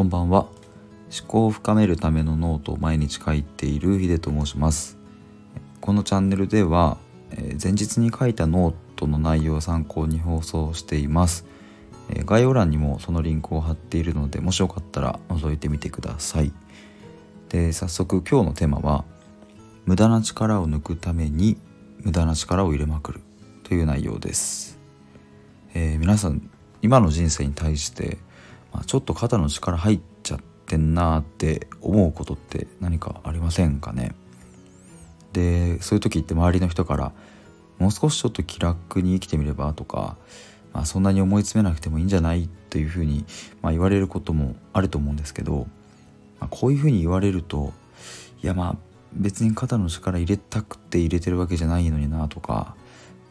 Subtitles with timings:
[0.00, 0.46] こんばんは。
[1.14, 4.96] 思考を深めるためのノートを毎日書いているヒデと申します。
[5.82, 6.96] このチャンネルでは
[7.62, 11.44] 前日に書いたノートの内容を参考に放送しています。
[12.24, 16.50] 概要欄にもそのリンクを貼っているのでもしよかったら覗いてみてください。
[17.50, 19.04] で早速今日のテーマは
[19.84, 21.58] 無駄な力を抜くために
[21.98, 23.20] 無駄な力を入れまくる
[23.64, 24.78] という内容です、
[25.74, 26.48] えー、皆さん
[26.80, 28.16] 今の人生に対して
[28.72, 34.14] まあ、ちょっと肩の力入っちゃってんなって思うことって何かありませんかね。
[35.32, 37.12] でそういう時って周りの人から
[37.78, 40.16] もう少しちょっと気楽に生きてみればとか、
[40.72, 43.24] まあ、そんなに思い詰めなくてもいいんじゃないというふうに、
[43.62, 45.66] まあ、言われることもあると思うんですけど、
[46.40, 47.72] まあ、こういうふうに言われると
[48.42, 48.76] いやまあ
[49.12, 52.76] 別に肩の力入れたくて入れてるわけじゃないのになとか、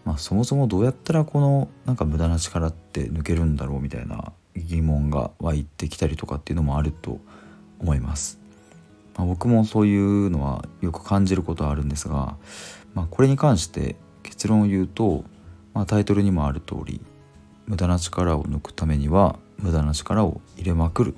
[0.04, 7.20] まあ、そもそもどうやったらこのなんか無駄な力って抜けるんだろうみたいな疑問が湧いてきたりとかっていうのもあると
[7.80, 8.40] 思います。
[9.18, 12.38] まあ、僕もそういうのはよく感じることはあるんですが、
[12.94, 15.24] まあ、これに関して結論を言うと、
[15.74, 17.02] まあ、タイトルにもある通り
[17.68, 21.16] 無駄な力を抜くためには無駄な力を入れまくる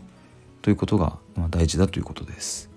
[0.62, 1.18] ということが
[1.50, 2.70] 大事だということです。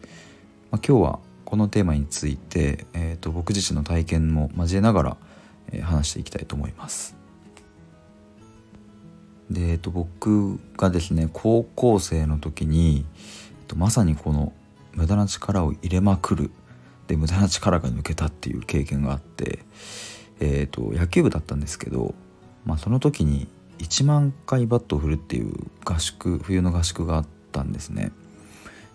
[0.70, 5.16] まあ、今日はこのテーマについて、えーと、僕自身の体験も交えながら、
[5.72, 7.23] え、話していきたいと思います。
[9.50, 13.04] で、えっと、僕がですね高校生の時に、
[13.60, 14.52] えっと、まさにこの
[14.92, 16.50] 無駄な力を入れまくる
[17.06, 19.60] で無駄な力が抜けたっていう経験があって、
[20.40, 22.14] えっと、野球部だったんですけど、
[22.64, 25.52] まあ、その時に1万回バットを振るっていう
[25.84, 28.12] 合宿冬の合宿があったんですね。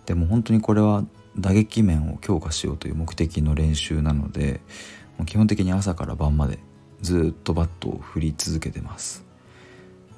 [0.06, 1.04] でも本当にこれは
[1.38, 4.60] 打撃面を強化しようという目的の練習なので
[5.26, 6.58] 基本的に朝から晩まで
[7.00, 9.29] ずっとバットを振り続けてます。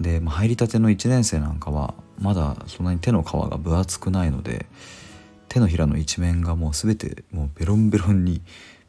[0.03, 4.67] で、まあ、入りたての1年生なんかはまだそんなに手の皮が分厚くないので
[5.49, 8.43] 手のひらの一面がもう全てもうベロンベロンに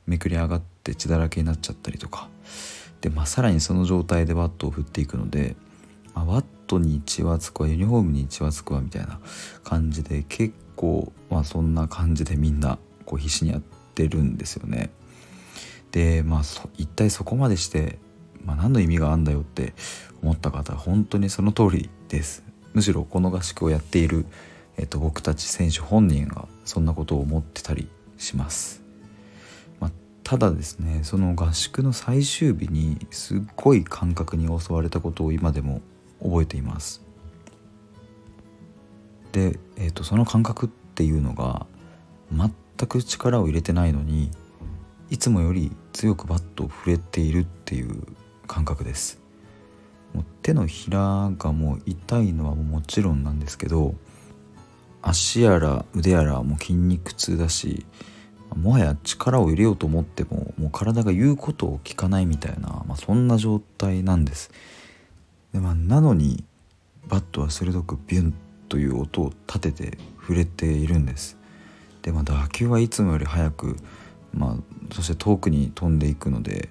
[0.06, 2.30] めくり上がって血だらけになっちゃったりとか
[3.02, 5.56] で、まあ、さらにその状態でバットを振っていくので、
[6.14, 9.20] まあ、バットに血はつくわユニフォームに血はつくわみたいな
[9.64, 13.62] 感じで結構、まあ、そんな感じでみんなこう必死にやっ
[13.94, 14.90] てるんですよね。
[15.92, 16.42] でまあ
[16.78, 18.00] 一体そこまでして
[18.46, 19.74] まあ、何の意味があんだよって
[20.22, 22.44] 思った方は本当にその通りです。
[22.74, 24.26] むしろこの合宿をやっている、
[24.78, 27.88] えっと、僕たち選手本人がそんなことを思ってたり
[28.18, 28.82] します、
[29.80, 29.92] まあ、
[30.24, 35.82] ただですねその合宿の最終日にすっごい感覚に襲われたことを今でも
[36.22, 37.04] 覚えています。
[39.34, 41.66] で、えっと、その感覚っていうのが
[42.32, 42.52] 全
[42.88, 44.32] く力を入れてないのに
[45.10, 48.04] いつもより強くバットを振れているっていう
[48.48, 49.20] 感覚です。
[50.14, 53.96] もう手のひらがもう痛いのはもちろんなんですけど
[55.02, 57.86] 足やら腕やらもう筋肉痛だし
[58.56, 64.52] もはや力を入れようと思ってももう体が言うことを聞かないみたいな、まあ、そんな状態なんです。
[65.54, 66.44] で、まあ、なのに
[67.08, 68.34] バットは鋭くビュン
[68.70, 71.38] という音を立てて触れているんです。
[72.02, 73.78] で、まあ、打球はいつもより速く、
[74.34, 76.70] まあ、そして遠くに飛んでいくので、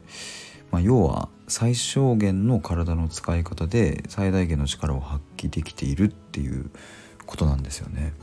[0.70, 6.70] まあ、要は最小限の体の使い方で最大限の力を発揮できているっていう
[7.26, 8.14] ことなんですよね。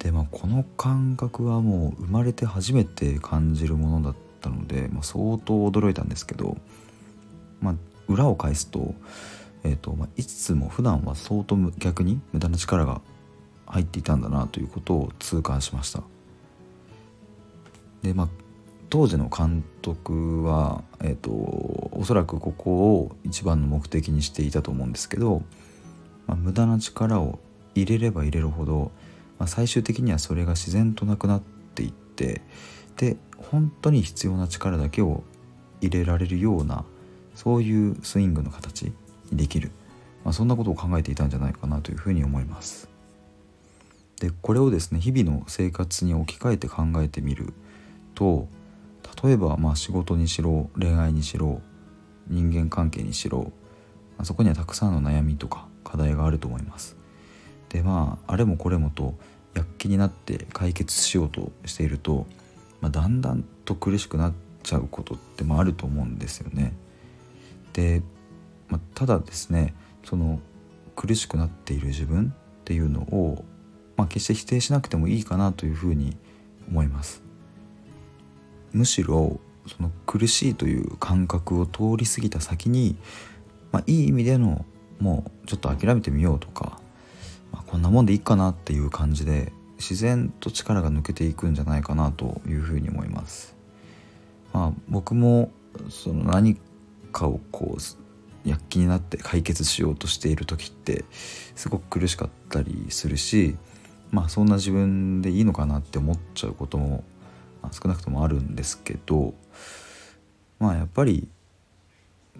[0.00, 6.58] でまあこの感覚はもう生まれて初めて感じるものだったので、まあ、相当驚いたんですけど、
[7.62, 7.74] まあ、
[8.06, 8.94] 裏を返すと,、
[9.64, 13.00] えーとまあ、いつも普段は相当逆に無駄な力が
[13.64, 16.02] 入っていたんだなということを痛感しました。
[18.02, 18.45] でまあ
[18.96, 25.42] 当時の監督は、えーと、おそらくここを一番の目的にしていたと思うんですけど、
[26.26, 27.38] まあ、無駄な力を
[27.74, 28.92] 入れれば入れるほど、
[29.38, 31.42] まあ、最終的にはそれが自然となくなっ
[31.74, 32.40] ていって
[32.96, 35.24] で本当に必要な力だけを
[35.82, 36.86] 入れられるような
[37.34, 38.94] そういうスイングの形に
[39.30, 39.72] できる、
[40.24, 42.88] まあ、そんなことを考えていたんじゃないかなというふうに思います。
[44.22, 47.52] でこれをですね日々の生活に置き換えて考えてみる
[48.14, 48.48] と
[49.22, 51.60] 例えばまあ仕事にしろ恋愛にしろ
[52.28, 53.52] 人間関係にしろ、
[54.16, 56.96] まあ、そこにはたくさんの悩みとか課題があると思います。
[57.68, 59.14] でまああれもこれもと
[59.54, 62.26] 躍起になって解決しようとしていると、
[62.80, 64.32] まあ、だんだんと苦しくなっ
[64.62, 66.74] ちゃうことってもあると思うんですよね。
[67.72, 68.02] で、
[68.68, 69.74] まあ、ただですね
[70.04, 70.40] その
[70.94, 73.44] 苦しくなっている自分っていうのを、
[73.96, 76.16] まあ、決して否定しなくてもいいかなというふうに
[76.68, 77.25] 思います。
[78.76, 82.96] むしろその苦しいという感覚を通り過ぎた先に、
[83.72, 84.64] まあ、いい意味での
[85.00, 86.78] もうちょっと諦めてみようとか、
[87.52, 93.56] まあ、こんなもんでいいかなっていう感じで自然と力が抜けていくんじゃないかなというふうに思います。
[94.52, 95.50] まあ、僕も
[95.90, 96.58] その何
[97.12, 101.04] かをこう躍起になって解決しようとしている時って
[101.54, 103.56] すごく苦しかったりするし
[104.10, 107.04] まあそんな自分でいいのかなって思っちゃうことも、
[107.72, 109.34] 少なくともあるんですけど
[110.58, 111.28] まあやっぱり、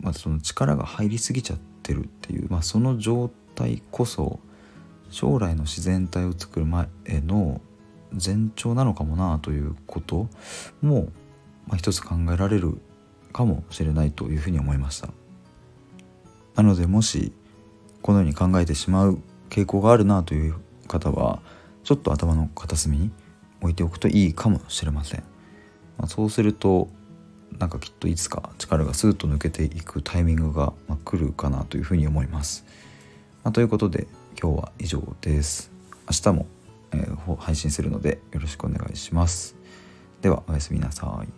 [0.01, 4.41] まあ、その力が入りすぎちゃってるっていう、まあ、その状態こそ
[5.11, 6.89] 将来の自然体を作る前
[7.27, 7.61] の
[8.13, 10.29] 前兆なのかもなということ
[10.81, 11.09] も、
[11.67, 12.79] まあ、一つ考えられる
[13.33, 15.09] かもしれないというふうに思いました。
[16.55, 17.33] なのでもし
[18.01, 19.21] このように考えてしまう
[19.51, 20.55] 傾向があるなという
[20.89, 21.43] 方は
[21.85, 23.11] ちょっと頭の片隅に
[23.61, 25.21] 置いておくといいかもしれません、
[25.99, 26.89] まあ、そうすると
[27.59, 30.73] なんかきっといつか力がスーッと抜けていくタイミングが
[31.05, 32.65] 来るかなというふうに思います、
[33.45, 34.07] まあ、ということで
[34.41, 35.71] 今日は以上です。
[36.09, 36.47] 明日も、
[36.93, 39.57] えー、配信するのでよろしくお願いします。
[40.21, 41.29] ではおやすみなさい。